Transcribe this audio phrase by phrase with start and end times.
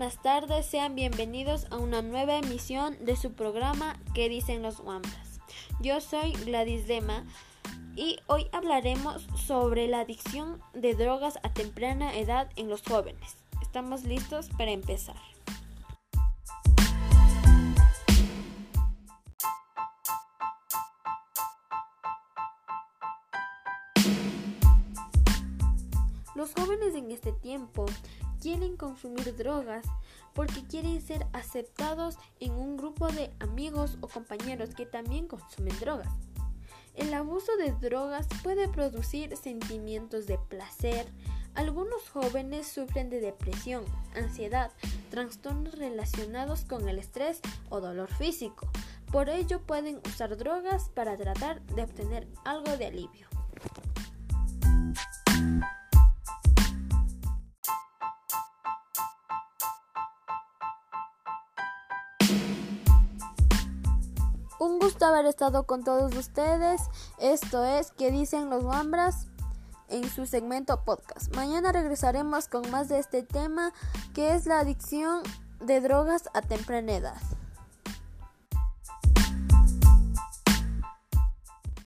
[0.00, 5.40] buenas tardes, sean bienvenidos a una nueva emisión de su programa ¿Qué dicen los Wambras?
[5.78, 7.26] Yo soy Gladys Dema
[7.96, 13.36] y hoy hablaremos sobre la adicción de drogas a temprana edad en los jóvenes.
[13.60, 15.16] ¿Estamos listos para empezar?
[26.34, 27.84] Los jóvenes en este tiempo
[28.40, 29.86] quieren consumir drogas
[30.34, 36.08] porque quieren ser aceptados en un grupo de amigos o compañeros que también consumen drogas.
[36.94, 41.06] El abuso de drogas puede producir sentimientos de placer.
[41.54, 44.70] Algunos jóvenes sufren de depresión, ansiedad,
[45.10, 48.68] trastornos relacionados con el estrés o dolor físico.
[49.10, 53.28] Por ello pueden usar drogas para tratar de obtener algo de alivio.
[64.60, 66.82] Un gusto haber estado con todos ustedes.
[67.18, 69.26] Esto es que dicen los Wambras
[69.88, 71.34] en su segmento podcast.
[71.34, 73.72] Mañana regresaremos con más de este tema
[74.12, 75.22] que es la adicción
[75.60, 77.39] de drogas a temprana edad.